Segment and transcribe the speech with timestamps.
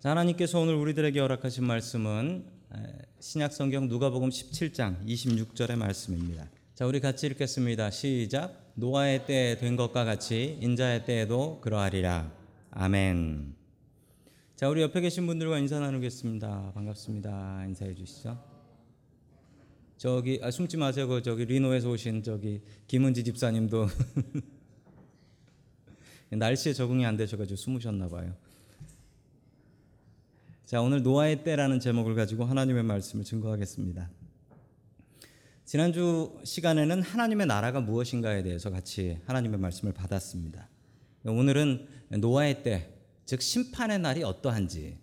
[0.00, 2.46] 자, 하나님께서 오늘 우리들에게 허락하신 말씀은
[3.18, 6.48] 신약 성경 누가복음 17장 26절의 말씀입니다.
[6.74, 7.90] 자, 우리 같이 읽겠습니다.
[7.90, 8.72] 시작.
[8.76, 12.32] 노아의 때된 것과 같이 인자의 때에도 그러하리라.
[12.70, 13.54] 아멘.
[14.56, 16.72] 자, 우리 옆에 계신 분들과 인사 나누겠습니다.
[16.74, 17.66] 반갑습니다.
[17.66, 18.42] 인사해 주시죠.
[19.98, 21.08] 저기 아, 숨지 마세요.
[21.08, 23.86] 그 저기 리노에서 오신 저기 김은지 집사님도
[26.32, 28.34] 날씨에 적응이 안 되셔가지고 숨으셨나 봐요.
[30.70, 34.08] 자, 오늘 노아의 때라는 제목을 가지고 하나님의 말씀을 증거하겠습니다.
[35.64, 40.68] 지난주 시간에는 하나님의 나라가 무엇인가에 대해서 같이 하나님의 말씀을 받았습니다.
[41.24, 41.88] 오늘은
[42.20, 42.88] 노아의 때,
[43.26, 44.96] 즉 심판의 날이 어떠한지,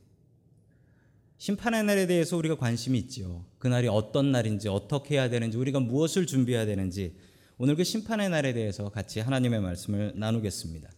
[1.38, 3.44] 심판의 날에 대해서 우리가 관심이 있지요.
[3.60, 7.18] 그 날이 어떤 날인지, 어떻게 해야 되는지, 우리가 무엇을 준비해야 되는지,
[7.58, 10.90] 오늘 그 심판의 날에 대해서 같이 하나님의 말씀을 나누겠습니다.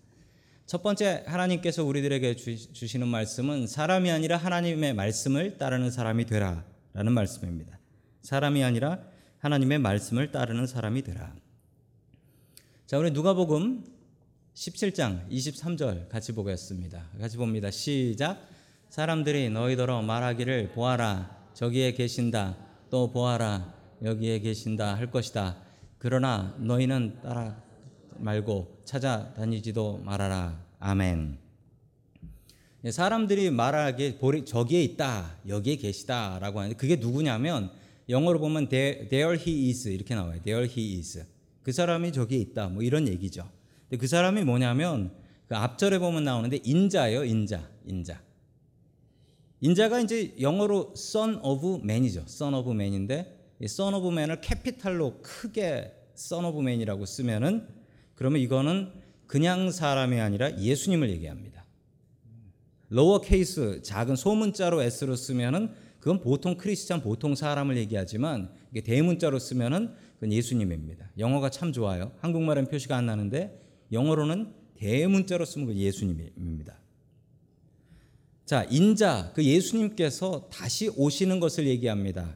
[0.70, 7.80] 첫 번째 하나님께서 우리들에게 주시는 말씀은 사람이 아니라 하나님의 말씀을 따르는 사람이 되라라는 말씀입니다.
[8.22, 9.00] 사람이 아니라
[9.40, 11.34] 하나님의 말씀을 따르는 사람이 되라.
[12.86, 13.84] 자, 우리 누가복음
[14.54, 17.04] 17장 23절 같이 보겠습니다.
[17.20, 17.72] 같이 봅니다.
[17.72, 18.40] 시작.
[18.90, 22.56] 사람들이 너희더러 말하기를 보아라 저기에 계신다
[22.92, 25.58] 또 보아라 여기에 계신다 할 것이다.
[25.98, 27.60] 그러나 너희는 따라
[28.20, 30.69] 말고 찾아다니지도 말아라.
[30.80, 31.38] 아멘.
[32.86, 37.72] 예, 사람들이 말하기에 저기에 있다, 여기에 계시다라고 하는데 그게 누구냐면
[38.08, 40.42] 영어로 보면 there he is 이렇게 나와요.
[40.42, 41.26] there he is.
[41.62, 42.70] 그 사람이 저기에 있다.
[42.70, 43.48] 뭐 이런 얘기죠.
[43.90, 45.12] 근데 그 사람이 뭐냐면
[45.48, 47.26] 그 앞절에 보면 나오는데 인자예요.
[47.26, 47.70] 인자.
[47.86, 48.22] 인자.
[49.62, 52.22] 인자가 이제 영어로 son of man이죠.
[52.22, 57.68] son of man인데 son of man을 capital로 크게 son of man이라고 쓰면은
[58.16, 58.94] 그러면 이거는
[59.30, 61.64] 그냥 사람이 아니라 예수님을 얘기합니다.
[62.90, 69.94] lower case 작은 소문자로 s로 쓰면은 그건 보통 크리스찬 보통 사람을 얘기하지만 이게 대문자로 쓰면은
[70.16, 71.12] 그건 예수님입니다.
[71.20, 72.12] 영어가 참 좋아요.
[72.22, 73.62] 한국말은 표시가 안 나는데
[73.92, 76.80] 영어로는 대문자로 쓰면 그 예수님입니다.
[78.46, 82.36] 자, 인자 그 예수님께서 다시 오시는 것을 얘기합니다.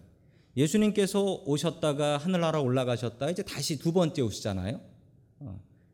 [0.55, 4.93] 예수님께서 오셨다가 하늘나라 올라가셨다 이제 다시 두 번째 오시잖아요.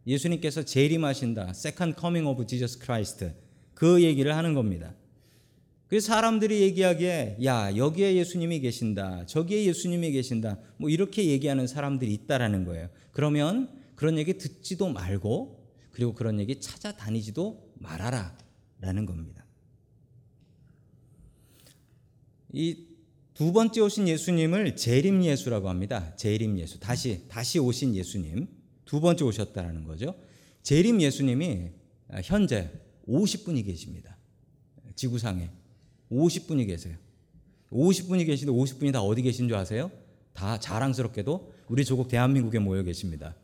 [0.10, 0.14] 어.
[0.14, 1.50] 예수님께서 재림하신다.
[1.50, 3.32] Second Coming of Jesus Christ.
[3.74, 4.96] 그 얘기를 하는 겁니다.
[5.88, 9.26] 그래서 사람들이 얘기하기에 야 여기에 예수님이 계신다.
[9.26, 10.60] 저기에 예수님이 계신다.
[10.78, 12.90] 뭐 이렇게 얘기하는 사람들이 있다라는 거예요.
[13.12, 18.38] 그러면 그런 얘기 듣지도 말고 그리고 그런 얘기 찾아다니지도 말아라
[18.82, 19.46] 라는 겁니다.
[22.54, 22.90] 이
[23.40, 26.14] 두 번째 오신 예수님을 재림 예수라고 합니다.
[26.18, 26.78] 재림 예수.
[26.78, 28.50] 다시 다시 오신 예수님.
[28.90, 30.16] 두 번째 오셨다라는 거죠.
[30.64, 31.70] 재림 예수님이
[32.24, 32.72] 현재
[33.08, 34.18] 50분이 계십니다.
[34.96, 35.52] 지구상에
[36.12, 36.98] 50분이 계세요.
[37.72, 39.92] 50분이 계시는데 50분이 다 어디 계신 줄 아세요?
[40.34, 43.36] 다 자랑스럽게도 우리 조국 대한민국에 모여 계십니다.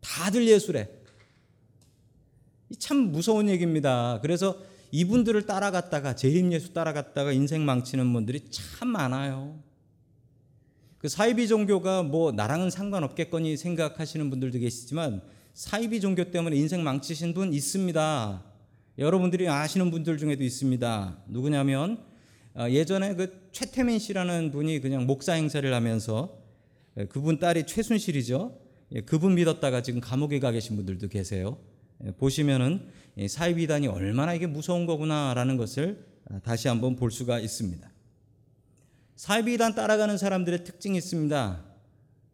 [0.00, 1.00] 다들 예술에.
[2.80, 4.18] 참 무서운 얘기입니다.
[4.20, 4.60] 그래서
[4.90, 9.62] 이분들을 따라갔다가 재림 예수 따라갔다가 인생 망치는 분들이 참 많아요.
[11.00, 15.22] 그 사이비 종교가 뭐 나랑은 상관없겠거니 생각하시는 분들도 계시지만
[15.54, 18.44] 사이비 종교 때문에 인생 망치신 분 있습니다.
[18.98, 21.22] 여러분들이 아시는 분들 중에도 있습니다.
[21.28, 22.04] 누구냐면
[22.52, 26.36] 어, 예전에 그 최태민 씨라는 분이 그냥 목사 행세를 하면서
[26.98, 28.60] 예, 그분 딸이 최순실이죠.
[28.92, 31.56] 예, 그분 믿었다가 지금 감옥에 가 계신 분들도 계세요.
[32.04, 32.88] 예, 보시면은
[33.26, 37.89] 사이비단이 얼마나 이게 무서운 거구나라는 것을 아, 다시 한번 볼 수가 있습니다.
[39.20, 41.62] 사이비단 따라가는 사람들의 특징이 있습니다.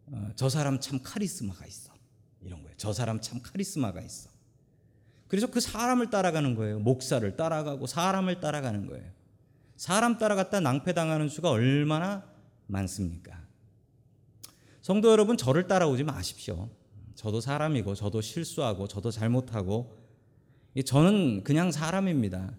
[0.05, 1.91] 어, 저 사람 참 카리스마가 있어.
[2.39, 2.73] 이런 거예요.
[2.77, 4.29] 저 사람 참 카리스마가 있어.
[5.27, 6.79] 그래서 그 사람을 따라가는 거예요.
[6.79, 9.03] 목사를 따라가고 사람을 따라가는 거예요.
[9.75, 12.23] 사람 따라갔다 낭패당하는 수가 얼마나
[12.67, 13.37] 많습니까?
[14.81, 16.69] 성도 여러분, 저를 따라오지 마십시오.
[17.15, 19.93] 저도 사람이고, 저도 실수하고, 저도 잘못하고,
[20.85, 22.53] 저는 그냥 사람입니다.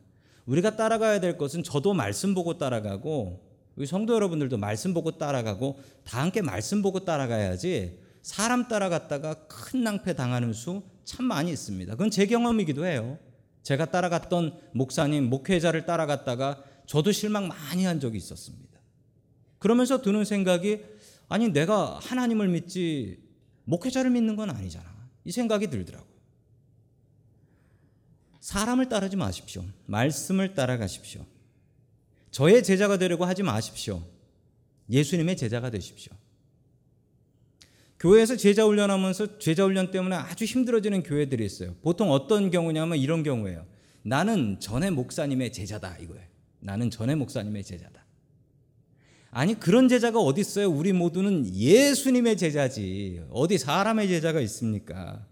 [0.45, 3.48] 우리가 따라가야 될 것은 저도 말씀 보고 따라가고,
[3.79, 10.15] 우리 성도 여러분들도 말씀 보고 따라가고 다 함께 말씀 보고 따라가야지 사람 따라갔다가 큰 낭패
[10.15, 11.91] 당하는 수 참 많이 있습니다.
[11.93, 13.19] 그건 제 경험이기도 해요.
[13.63, 18.79] 제가 따라갔던 목사님, 목회자를 따라갔다가 저도 실망 많이 한 적이 있었습니다.
[19.59, 20.85] 그러면서 드는 생각이
[21.31, 23.23] 아니 내가 하나님을 믿지
[23.65, 24.85] 목회자를 믿는 건 아니잖아.
[25.25, 26.13] 이 생각이 들더라고요.
[28.41, 29.65] 사람을 따르지 마십시오.
[29.87, 31.25] 말씀을 따라가십시오.
[32.31, 34.03] 저의 제자가 되려고 하지 마십시오.
[34.91, 36.13] 예수님의 제자가 되십시오.
[38.01, 41.75] 교회에서 제자 훈련하면서 제자 훈련 때문에 아주 힘들어지는 교회들이 있어요.
[41.83, 43.67] 보통 어떤 경우냐면 이런 경우예요.
[44.03, 46.25] 나는 전에 목사님의 제자다 이거예요.
[46.61, 48.05] 나는 전에 목사님의 제자다.
[49.31, 50.71] 아니 그런 제자가 어디 있어요?
[50.71, 53.23] 우리 모두는 예수님의 제자지.
[53.31, 55.27] 어디 사람의 제자가 있습니까?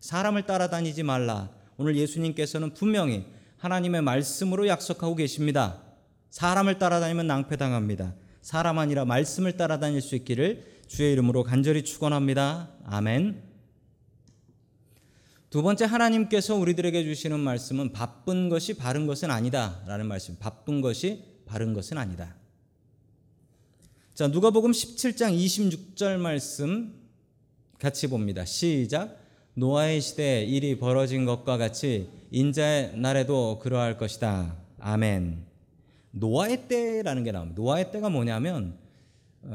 [0.00, 1.50] 사람을 따라다니지 말라.
[1.76, 3.26] 오늘 예수님께서는 분명히
[3.58, 5.82] 하나님의 말씀으로 약속하고 계십니다.
[6.30, 8.14] 사람을 따라다니면 낭패당합니다.
[8.42, 12.70] 사람 아니라 말씀을 따라다닐 수 있기를 주의 이름으로 간절히 축원합니다.
[12.84, 13.42] 아멘.
[15.50, 20.36] 두 번째 하나님께서 우리들에게 주시는 말씀은 바쁜 것이 바른 것은 아니다라는 말씀.
[20.38, 22.36] 바쁜 것이 바른 것은 아니다.
[24.14, 26.94] 자, 누가복음 17장 26절 말씀
[27.78, 28.44] 같이 봅니다.
[28.44, 29.18] 시작.
[29.54, 34.56] 노아의 시대에 일이 벌어진 것과 같이 인자의 날에도 그러할 것이다.
[34.78, 35.47] 아멘.
[36.10, 37.60] 노아의 때라는 게 나옵니다.
[37.60, 38.76] 노아의 때가 뭐냐면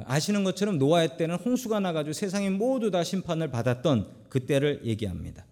[0.06, 5.46] 아시는 것처럼 노아의 때는 홍수가 나가지고 세상이 모두 다 심판을 받았던 그때를 얘기합니다.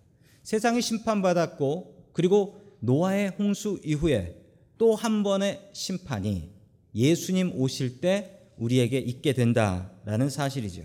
[0.44, 4.38] 세상이 심판받았고 그리고 노아의 홍수 이후에
[4.78, 6.50] 또 한 번의 심판이
[6.96, 10.84] 예수님 오실 때 우리에게 있게 된다라는 사실이죠.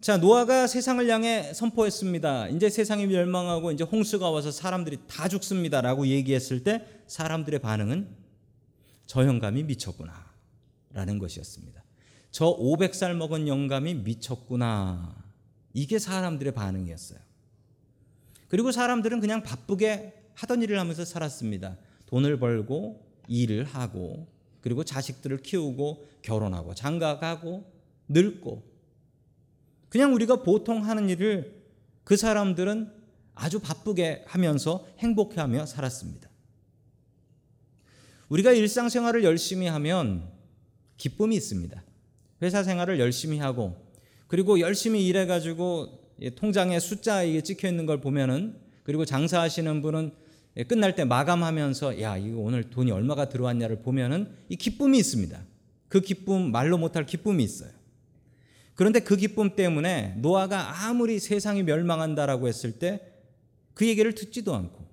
[0.00, 2.48] 자, 노아가 세상을 향해 선포했습니다.
[2.48, 8.23] 이제 세상이 멸망하고 이제 홍수가 와서 사람들이 다 죽습니다라고 얘기했을 때 사람들의 반응은
[9.06, 10.32] 저 영감이 미쳤구나
[10.90, 11.82] 라는 것이었습니다.
[12.30, 15.24] 저 500살 먹은 영감이 미쳤구나.
[15.72, 17.18] 이게 사람들의 반응이었어요.
[18.48, 21.76] 그리고 사람들은 그냥 바쁘게 하던 일을 하면서 살았습니다.
[22.06, 24.28] 돈을 벌고 일을 하고
[24.60, 27.70] 그리고 자식들을 키우고 결혼하고 장가가고
[28.08, 28.62] 늙고
[29.88, 31.62] 그냥 우리가 보통 하는 일을
[32.02, 32.92] 그 사람들은
[33.34, 36.28] 아주 바쁘게 하면서 행복해하며 살았습니다.
[38.28, 40.28] 우리가 일상생활을 열심히 하면
[40.96, 41.82] 기쁨이 있습니다.
[42.42, 43.76] 회사 생활을 열심히 하고
[44.26, 45.98] 그리고 열심히 일해 가지고
[46.36, 50.12] 통장에 숫자 이게 찍혀 있는 걸 보면은 그리고 장사하시는 분은
[50.68, 55.40] 끝날 때 마감하면서 야 이거 오늘 돈이 얼마가 들어왔냐를 보면은 이 기쁨이 있습니다.
[55.88, 57.70] 그 기쁨 말로 못할 기쁨이 있어요.
[58.74, 63.14] 그런데 그 기쁨 때문에 노아가 아무리 세상이 멸망한다라고 했을 때
[63.74, 64.84] 그 얘기를 듣지도 않고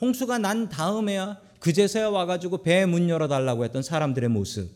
[0.00, 4.70] 홍수가 난 다음에야 그제서야 와가지고 배 문 열어달라고 했던 사람들의 모습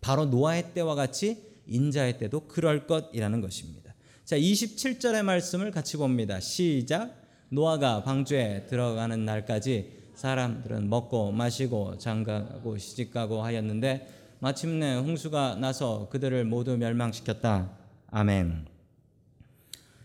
[0.00, 3.94] 바로 노아의 때와 같이 인자의 때도 그럴 것이라는 것입니다.
[4.24, 6.40] 자, 27절의 말씀을 같이 봅니다.
[6.40, 7.14] 시작.
[7.50, 14.08] 노아가 방주에 들어가는 날까지 사람들은 먹고 마시고 장가고 시집가고 하였는데
[14.40, 17.70] 마침내 홍수가 나서 그들을 모두 멸망시켰다.
[18.10, 18.66] 아멘.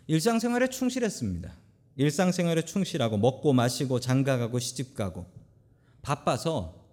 [0.07, 1.51] 일상생활에 충실했습니다.
[1.95, 5.25] 일상생활에 충실하고 먹고 마시고 장가가고 시집가고
[6.03, 6.85] 바빠서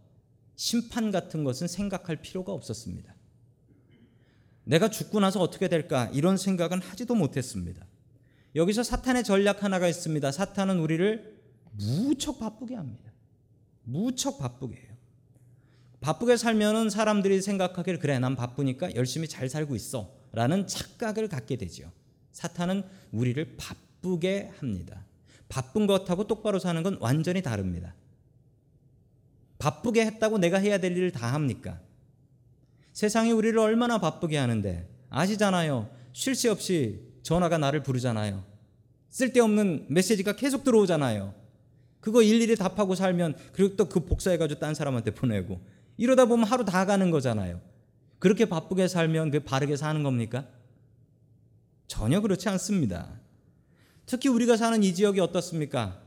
[0.57, 3.15] 심판 같은 것은 생각할 필요가 없었습니다.
[4.65, 7.85] 내가 죽고 나서 어떻게 될까 이런 생각은 하지도 못했습니다.
[8.55, 10.33] 여기서 사탄의 전략 하나가 있습니다.
[10.33, 11.41] 사탄은 우리를
[11.73, 13.13] 무척 바쁘게 합니다.
[13.83, 14.91] 무척 바쁘게 해요.
[16.01, 21.91] 바쁘게 살면은 사람들이 생각하기를 그래 난 바쁘니까 열심히 잘 살고 있어라는 착각을 갖게 되죠.
[22.33, 25.05] 사탄은 우리를 바쁘게 합니다.
[25.49, 27.95] 바쁜 것하고 똑바로 사는 건 완전히 다릅니다.
[29.61, 31.79] 바쁘게 했다고 내가 해야 될 일을 다 합니까?
[32.93, 35.89] 세상이 우리를 얼마나 바쁘게 하는데 아시잖아요.
[36.13, 38.43] 쉴 새 없이 전화가 나를 부르잖아요.
[39.11, 41.35] 쓸데없는 메시지가 계속 들어오잖아요.
[42.01, 45.61] 그거 일일이 답하고 살면 그리고 또 그 복사해가지고 딴 사람한테 보내고
[45.99, 47.61] 이러다 보면 하루 다 가는 거잖아요.
[48.19, 50.47] 그렇게 바쁘게 살면 그 바르게 사는 겁니까?
[51.87, 53.21] 전혀 그렇지 않습니다.
[54.07, 56.01] 특히 우리가 사는 이 지역이 어떻습니까?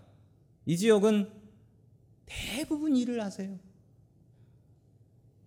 [0.65, 1.42] 이 지역은
[2.25, 3.59] 대부분 일을 하세요.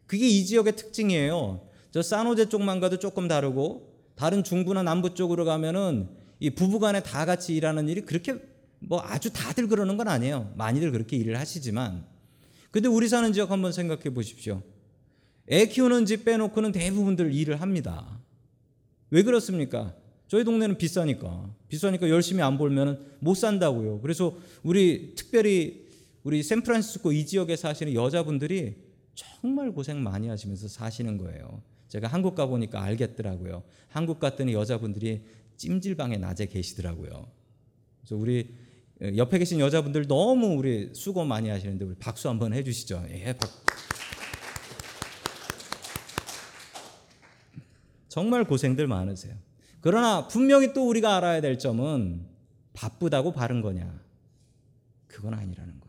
[0.07, 1.69] 그게 이 지역의 특징이에요.
[1.91, 7.55] 저 산호제 쪽만 가도 조금 다르고 다른 중부나 남부 쪽으로 가면은 이 부부간에 다 같이
[7.55, 8.37] 일하는 일이 그렇게
[8.79, 10.53] 뭐 아주 다들 그러는 건 아니에요.
[10.57, 12.07] 많이들 그렇게 일을 하시지만
[12.71, 14.63] 근데 우리 사는 지역 한번 생각해 보십시오.
[15.49, 18.21] 애 키우는 집 빼놓고는 대부분들 일을 합니다.
[19.11, 19.95] 왜 그렇습니까?
[20.29, 21.55] 저희 동네는 비싸니까.
[21.69, 24.01] 비싸니까 열심히 안 벌면 못 산다고요.
[24.01, 25.86] 그래서 우리 특별히
[26.27, 28.75] 우리 샌프란시스코 이 지역에 사시는 여자분들이
[29.15, 31.63] 정말 고생 많이 하시면서 사시는 거예요.
[31.87, 33.63] 제가 한국 가 보니까 알겠더라고요.
[33.87, 35.23] 한국 갔더니 여자분들이
[35.57, 37.31] 찜질방에 낮에 계시더라고요.
[38.01, 38.53] 그래서 우리
[39.17, 43.07] 옆에 계신 여자분들 너무 우리 수고 많이 하시는데 우리 박수 한번 해주시죠.
[43.11, 43.49] 예, 박.
[48.09, 49.37] 정말 고생들 많으세요.
[49.81, 52.27] 그러나 분명히 또 우리가 알아야 될 점은
[52.73, 54.03] 바쁘다고 바른 거냐?
[55.07, 55.86] 그건 아니라는 거예요.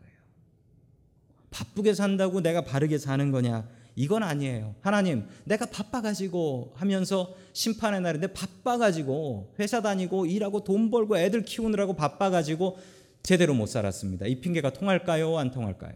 [1.58, 3.68] 바쁘게 산다고 내가 바르게 사는 거냐?
[3.96, 4.76] 이건 아니에요.
[4.80, 12.78] 하나님, 내가 바빠가지고 하면서 심판의 날인데 바빠가지고 회사 다니고 일하고 돈 벌고 애들 키우느라고 바빠가지고
[13.24, 14.26] 제대로 못 살았습니다.
[14.26, 15.36] 이 핑계가 통할까요?
[15.36, 15.94] 안 통할까요?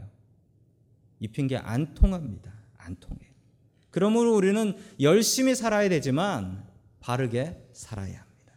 [1.20, 2.52] 입힌 게안 통합니다.
[2.76, 3.20] 안 통해.
[3.90, 6.64] 그러므로 우리는 열심히 살아야 되지만
[6.98, 8.52] 바르게 살아야 합니다.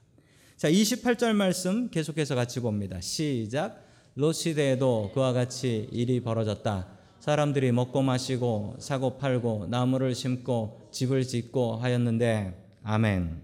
[0.58, 3.00] 자, 28절 말씀 계속해서 같이 봅니다.
[3.00, 3.86] 시작.
[4.16, 6.95] 로시대에도 그와 같이 일이 벌어졌다.
[7.26, 12.54] 사람들이 먹고 마시고 사고 팔고 나무를 심고 집을 짓고 하였는데
[12.84, 13.42] 아멘.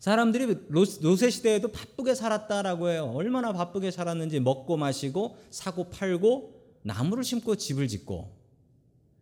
[0.00, 3.12] 사람들이 로세 시대에도 바쁘게 살았다라고 해요.
[3.14, 6.52] 얼마나 바쁘게 살았는지 먹고 마시고 사고 팔고
[6.82, 8.36] 나무를 심고 집을 짓고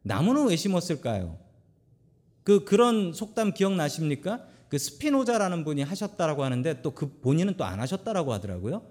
[0.00, 1.36] 나무는 왜 심었을까요?
[2.42, 4.46] 그 그런 속담 기억나십니까?
[4.70, 8.82] 그 스피노자라는 분이 하셨다라고 하는데 또 그 본인은 또 안 하셨다라고 하더라고요.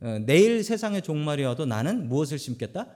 [0.00, 2.88] 어, 내일 세상의 종말이 와도 나는 무엇을 심겠다?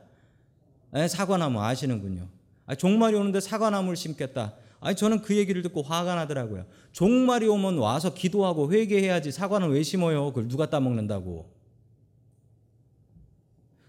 [0.95, 2.29] 에, 사과나무 아시는군요.
[2.67, 4.55] 아, 종말이 오는데 사과나무를 심겠다.
[4.81, 6.67] 아니 저는 그 얘기를 듣고 화가 나더라고요.
[6.93, 10.27] 종말이 오면 와서 기도하고 회개해야지 사과는 왜 심어요?
[10.27, 11.51] 그걸 누가 따먹는다고.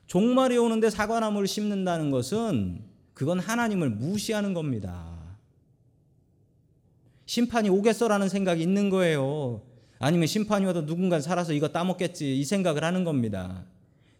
[0.07, 5.15] 종말이 오는데 사과나무를 심는다는 것은 그건 하나님을 무시하는 겁니다.
[7.25, 9.63] 심판이 오겠어라는 생각이 있는 거예요.
[9.99, 13.65] 아니면 심판이 와도 누군가 살아서 이거 따먹겠지 이 생각을 하는 겁니다.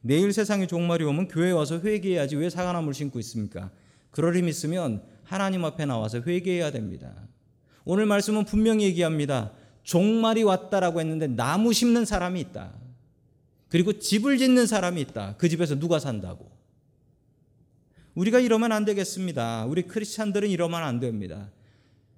[0.08, 3.72] 내일 세상에 종말이 오면 교회 와서 회개해야지 왜 사과나무를 심고 있습니까?
[4.12, 7.12] 그럴 힘 있으면 하나님 앞에 나와서 회개해야 됩니다.
[7.86, 9.54] 오늘 말씀은 분명히 얘기합니다.
[9.82, 12.72] 종말이 왔다라고 했는데 나무 심는 사람이 있다.
[13.68, 15.38] 그리고 집을 짓는 사람이 있다.
[15.40, 16.52] 그 집에서 누가 산다고?
[18.14, 19.66] 우리가 이러면 안 되겠습니다.
[19.66, 21.50] 우리 크리스찬들은 이러면 안 됩니다.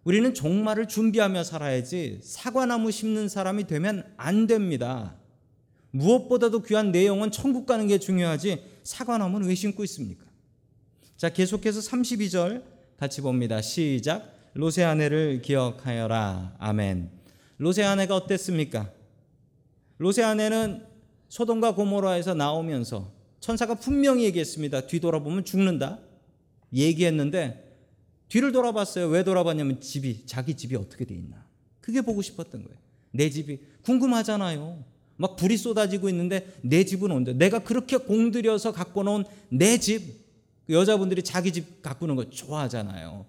[0.04, 5.16] 우리는 종말을 준비하며 살아야지 사과나무 심는 사람이 되면 안 됩니다.
[5.98, 10.26] 무엇보다도 귀한 내용은 천국 가는 게 중요하지 사과나무는 왜 심고 있습니까?
[11.18, 12.64] 자, 계속해서 32절
[12.98, 13.62] 같이 봅니다.
[13.62, 14.36] 시작.
[14.54, 16.56] 로세 아내를 기억하여라.
[16.60, 17.10] 아멘.
[17.58, 18.92] 로세 아내가 어땠습니까?
[19.98, 20.86] 로세 아내는
[21.30, 24.88] 소돔과 고모라에서 나오면서 천사가 분명히 얘기했습니다.
[24.88, 26.00] 뒤돌아보면 죽는다.
[26.74, 27.64] 얘기했는데
[28.30, 29.08] 뒤를 돌아봤어요.
[29.08, 31.46] 왜 돌아봤냐면 집이 자기 집이 어떻게 돼 있나.
[31.82, 32.78] 그게 보고 싶었던 거예요.
[33.12, 34.84] 내 집이 궁금하잖아요.
[35.18, 40.26] 막 불이 쏟아지고 있는데 내 집은 온데 내가 그렇게 공들여서 갖고 놓은 내 집.
[40.66, 43.26] 그 여자분들이 자기 집 가꾸는 거 좋아하잖아요.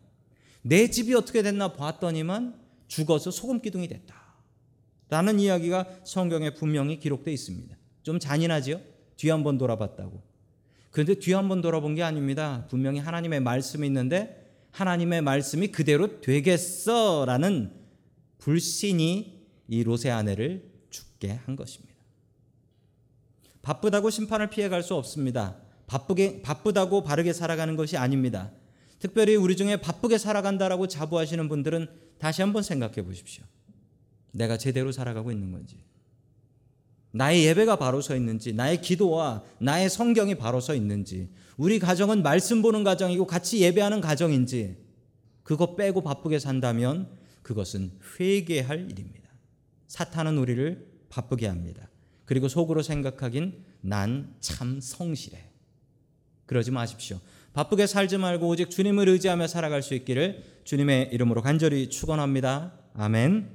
[0.62, 2.54] 내 집이 어떻게 됐나 봤더니만
[2.88, 4.14] 죽어서 소금 기둥이 됐다.
[5.08, 7.76] 라는 이야기가 성경에 분명히 기록되어 있습니다.
[8.02, 8.80] 좀 잔인하지요?
[9.16, 10.22] 뒤 한번 돌아봤다고.
[10.90, 12.66] 그런데 뒤 한번 돌아본 게 아닙니다.
[12.68, 17.72] 분명히 하나님의 말씀이 있는데 하나님의 말씀이 그대로 되겠어라는
[18.38, 20.67] 불신이 이 롯의 아내를
[21.18, 21.94] 죽게 한 것입니다.
[23.62, 25.56] 바쁘다고 심판을 피해갈 수 없습니다.
[25.86, 28.50] 바쁘게 바쁘다고 바르게 살아가는 것이 아닙니다.
[28.98, 33.44] 특별히 우리 중에 바쁘게 살아간다라고 자부하시는 분들은 다시 한번 생각해 보십시오.
[34.32, 35.76] 내가 제대로 살아가고 있는 건지.
[37.10, 42.60] 나의 예배가 바로 서 있는지, 나의 기도와 나의 성경이 바로 서 있는지, 우리 가정은 말씀
[42.60, 44.76] 보는 가정이고 같이 예배하는 가정인지,
[45.42, 47.08] 그거 빼고 바쁘게 산다면
[47.42, 49.30] 그것은 회개할 일입니다.
[49.86, 51.88] 사탄은 우리를 바쁘게 합니다.
[52.24, 55.38] 그리고 속으로 생각하긴 난 참 성실해.
[56.46, 57.20] 그러지 마십시오.
[57.52, 62.72] 바쁘게 살지 말고 오직 주님을 의지하며 살아갈 수 있기를 주님의 이름으로 간절히 축원합니다.
[62.94, 63.50] 아멘.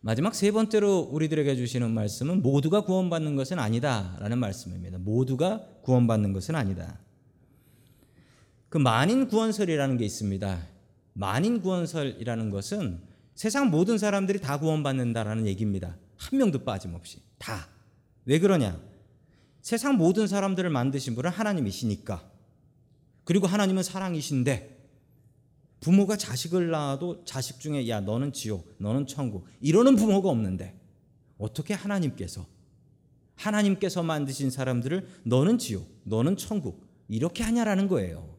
[0.00, 4.98] 마지막 세 번째로 우리들에게 주시는 말씀은 모두가 구원받는 것은 아니다라는 말씀입니다.
[4.98, 6.98] 모두가 구원받는 것은 아니다.
[8.68, 10.66] 그 만인 구원설이라는 게 있습니다.
[11.12, 13.00] 만인 구원설이라는 것은
[13.34, 15.96] 세상 모든 사람들이 다 구원받는다라는 얘기입니다.
[16.16, 17.68] 한 명도 빠짐없이 다.
[18.24, 18.80] 왜 그러냐?
[19.60, 22.30] 세상 모든 사람들을 만드신 분은 하나님이시니까.
[23.24, 24.72] 그리고 하나님은 사랑이신데
[25.80, 30.78] 부모가 자식을 낳아도 자식 중에 야 너는 지옥, 너는 천국 이러는 부모가 없는데
[31.38, 32.46] 어떻게 하나님께서
[33.34, 38.31] 하나님께서 만드신 사람들을 너는 지옥, 너는 천국 이렇게 하냐라는 거예요.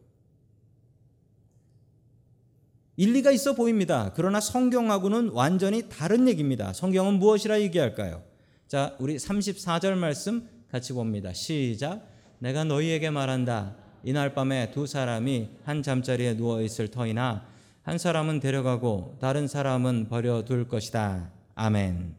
[2.96, 4.12] 일리가 있어 보입니다.
[4.16, 6.74] 그러나 성경하고는 완전히 다른 얘기입니다.
[6.74, 8.24] 성경은 무엇이라 얘기할까요?
[8.68, 11.34] 자, 우리 34절 말씀 같이 봅니다.
[11.34, 12.08] 시작.
[12.40, 13.76] 내가 너희에게 말한다.
[14.04, 17.46] 이날 밤에 두 사람이 한 잠자리에 누워 있을 터이나
[17.82, 21.32] 한 사람은 데려가고 다른 사람은 버려둘 것이다.
[21.56, 22.16] 아멘.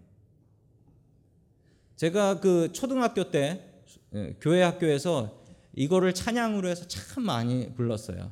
[1.97, 3.71] 제가 그 초등학교 때
[4.15, 5.43] 예, 교회 학교에서
[5.75, 8.31] 이거를 찬양으로 해서 참 많이 불렀어요.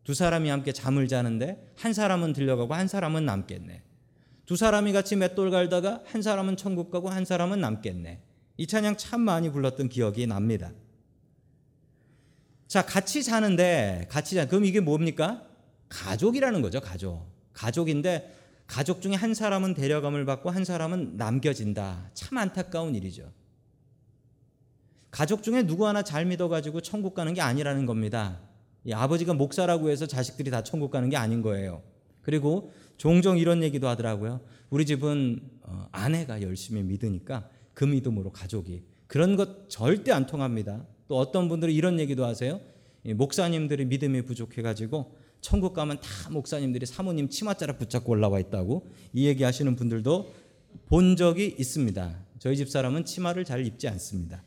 [0.00, 0.04] 예.
[0.04, 3.82] 두 사람이 함께 잠을 자는데 한 사람은 들려가고 한 사람은 남겠네.
[4.46, 8.20] 두 사람이 같이 맷돌 갈다가 한 사람은 천국 가고 한 사람은 남겠네.
[8.56, 10.72] 이 찬양 참 많이 불렀던 기억이 납니다.
[12.66, 14.46] 자, 같이 자는데 같이 자.
[14.46, 15.46] 그럼 이게 뭡니까?
[15.88, 17.26] 가족이라는 거죠, 가족.
[17.52, 22.10] 가족인데 가족 중에 한 사람은 데려감을 받고 한 사람은 남겨진다.
[22.14, 23.32] 참 안타까운 일이죠.
[25.10, 28.40] 가족 중에 누구 하나 잘 믿어가지고 천국 가는 게 아니라는 겁니다.
[28.84, 31.82] 이 아버지가 목사라고 해서 자식들이 다 천국 가는 게 아닌 거예요.
[32.22, 34.40] 그리고 종종 이런 얘기도 하더라고요.
[34.68, 40.86] 우리 집은 어, 아내가 열심히 믿으니까 그 믿음으로 가족이 그런 것 절대 안 통합니다.
[41.08, 42.60] 또 어떤 분들은 이런 얘기도 하세요.
[43.04, 49.74] 목사님들이 믿음이 부족해가지고 천국 가면 다 목사님들이 사모님 치맛자락 붙잡고 올라와 있다고 이 얘기 하시는
[49.74, 50.32] 분들도
[50.86, 52.18] 본 적이 있습니다.
[52.38, 54.44] 저희 집 사람은 치마를 잘 입지 않습니다.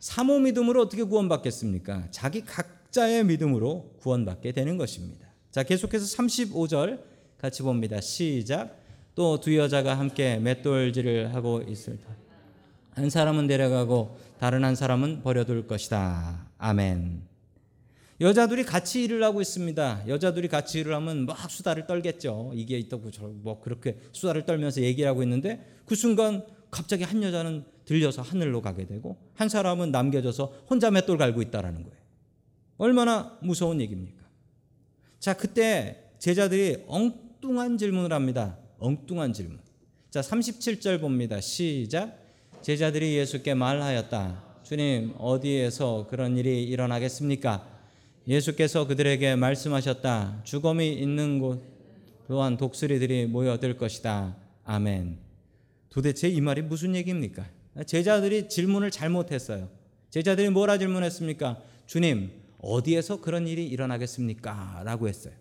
[0.00, 2.08] 사모 믿음으로 어떻게 구원받겠습니까?
[2.10, 5.26] 자기 각자의 믿음으로 구원받게 되는 것입니다.
[5.50, 7.00] 자, 계속해서 35절
[7.38, 8.00] 같이 봅니다.
[8.00, 8.84] 시작.
[9.14, 12.26] 또 두 여자가 함께 맷돌질을 하고 있을 때
[12.96, 16.46] 한 사람은 데려가고 다른 한 사람은 버려둘 것이다.
[16.56, 17.20] 아멘.
[18.22, 20.04] 여자들이 같이 일을 하고 있습니다.
[20.08, 22.52] 여자들이 같이 일을 하면 막 수다를 떨겠죠.
[22.54, 23.10] 이게 있다고
[23.42, 28.86] 뭐 그렇게 수다를 떨면서 얘기를 하고 있는데 그 순간 갑자기 한 여자는 들려서 하늘로 가게
[28.86, 31.96] 되고 한 사람은 남겨져서 혼자 맷돌 갈고 있다라는 거예요.
[32.76, 34.22] 얼마나 무서운 얘기입니까?
[35.18, 38.58] 자, 그때 제자들이 엉뚱한 질문을 합니다.
[38.78, 39.58] 엉뚱한 질문.
[40.10, 41.40] 자, 37절 봅니다.
[41.40, 42.18] 시작.
[42.60, 44.44] 제자들이 예수께 말하였다.
[44.62, 47.66] 주님, 어디에서 그런 일이 일어나겠습니까?
[48.26, 50.42] 예수께서 그들에게 말씀하셨다.
[50.42, 51.62] 죽음이 있는 곳
[52.26, 54.36] 또한 독수리들이 모여들 것이다.
[54.64, 55.18] 아멘.
[55.90, 57.46] 도대체 이 말이 무슨 얘기입니까?
[57.84, 59.68] 제자들이 질문을 잘못했어요.
[60.10, 61.60] 제자들이 뭐라 질문했습니까?
[61.86, 64.82] 주님, 어디에서 그런 일이 일어나겠습니까?
[64.84, 65.34] 라고 했어요.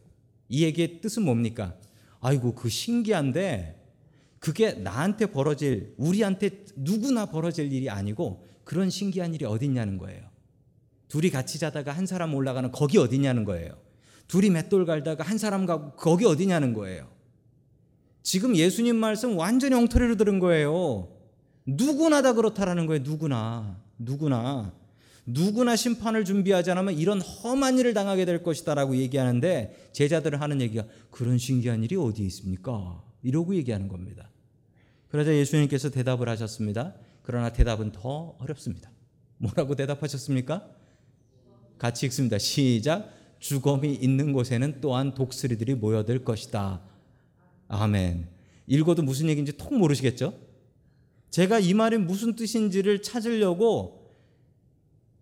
[0.49, 1.75] 이 얘기의 뜻은 뭡니까?
[2.19, 3.81] 아이고, 그 신기한데
[4.39, 10.21] 그게 나한테 벌어질, 우리한테 누구나 벌어질 일이 아니고 그런 신기한 일이 어딨냐는 거예요.
[11.07, 13.77] 둘이 같이 자다가 한 사람 올라가는 거기 어디냐는 거예요.
[14.27, 17.07] 둘이 맷돌 갈다가 한 사람 가고 거기 어디냐는 거예요.
[18.21, 21.14] 지금 예수님 말씀 완전히 엉터리로 들은 거예요.
[21.65, 23.03] 누구나 다 그렇다라는 거예요.
[23.03, 23.81] 누구나.
[23.97, 24.73] 누구나.
[25.25, 31.37] 누구나 심판을 준비하지 않으면 이런 험한 일을 당하게 될 것이다라고 얘기하는데 제자들은 하는 얘기가 그런
[31.37, 33.03] 신기한 일이 어디에 있습니까?
[33.23, 34.29] 이러고 얘기하는 겁니다.
[35.09, 36.93] 그러자 예수님께서 대답을 하셨습니다.
[37.23, 38.91] 그러나 대답은 더 어렵습니다.
[39.37, 40.67] 뭐라고 대답하셨습니까?
[41.79, 42.37] 같이 읽습니다.
[42.37, 43.11] 시작.
[43.39, 46.81] 죽음이 있는 곳에는 또한 독수리들이 모여들 것이다.
[47.67, 48.27] 아멘.
[48.67, 50.44] 읽어도 무슨 얘기인지 통 모르시겠죠?
[51.35, 54.13] 제가 이 말이 무슨 뜻인지를 찾으려고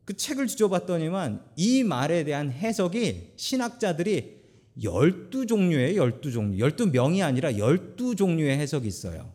[0.05, 4.43] 그 책을 뒤져봤더니만 이 말에 대한 해석이 신학자들이
[4.77, 9.31] 12종류의 12종류, 12명이 아니라 12종류의 해석이 있어요.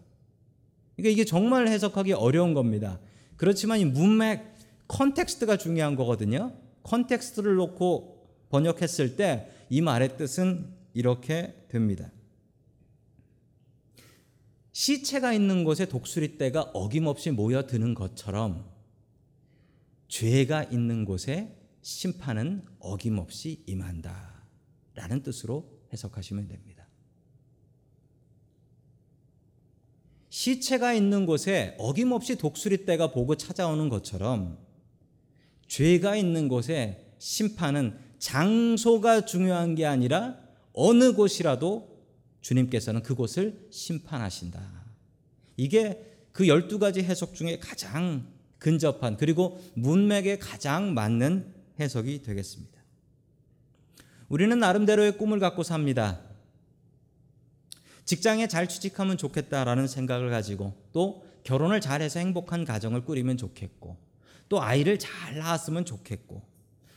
[0.95, 3.01] 그러니까 이게 정말 해석하기 어려운 겁니다.
[3.37, 4.45] 그렇지만 이 문맥,
[4.87, 6.53] context가 중요한 거거든요.
[6.85, 12.11] context를 놓고 번역했을 때 이 말의 뜻은 이렇게 됩니다.
[14.79, 18.71] 시체가 있는 곳에 독수리 떼가 어김없이 모여드는 것처럼
[20.07, 24.45] 죄가 있는 곳에 심판은 어김없이 임한다.
[24.95, 26.87] 라는 뜻으로 해석하시면 됩니다.
[30.29, 34.59] 시체가 있는 곳에 어김없이 독수리 떼가 보고 찾아오는 것처럼
[35.67, 40.39] 죄가 있는 곳에 심판은 장소가 중요한 게 아니라
[40.73, 41.98] 어느 곳이라도
[42.41, 44.61] 주님께서는 그곳을 심판하신다.
[45.57, 48.27] 이게 그 12가지 해석 중에 가장
[48.59, 52.79] 근접한 그리고 문맥에 가장 맞는 해석이 되겠습니다.
[54.29, 56.21] 우리는 나름대로의 꿈을 갖고 삽니다.
[58.05, 63.97] 직장에 잘 취직하면 좋겠다라는 생각을 가지고 또 결혼을 잘해서 행복한 가정을 꾸리면 좋겠고
[64.49, 66.43] 또 아이를 잘 낳았으면 좋겠고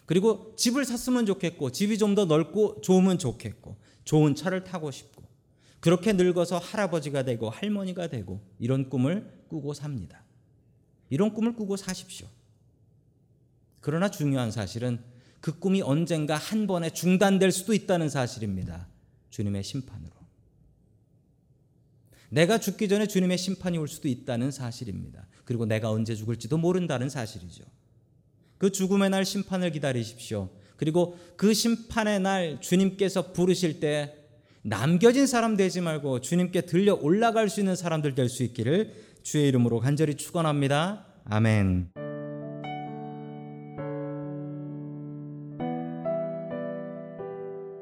[0.05, 5.10] 그리고 집을 샀으면 좋겠고 집이 좀 더 넓고 좋으면 좋겠고 좋은 차를 타고 싶고
[5.81, 10.23] 그렇게 늙어서 할아버지가 되고 할머니가 되고 이런 꿈을 꾸고 삽니다.
[11.09, 12.27] 이런 꿈을 꾸고 사십시오.
[13.81, 15.03] 그러나 중요한 사실은
[15.41, 18.87] 그 꿈이 언젠가 한 번에 중단될 수도 있다는 사실입니다.
[19.31, 20.11] 주님의 심판으로.
[22.29, 25.27] 내가 죽기 전에 주님의 심판이 올 수도 있다는 사실입니다.
[25.43, 27.65] 그리고 내가 언제 죽을지도 모른다는 사실이죠.
[28.59, 30.49] 그 죽음의 날 심판을 기다리십시오.
[30.77, 34.20] 그리고 그 심판의 날 주님께서 부르실 때
[34.63, 38.93] 남겨진 사람 되지 말고 주님께 들려 올라갈 수 있는 사람들 될 수 있기를
[39.23, 41.05] 주의 이름으로 간절히 축원합니다.
[41.25, 42.10] 아멘.